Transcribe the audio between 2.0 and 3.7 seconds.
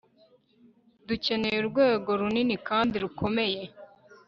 runini kandi rukomeye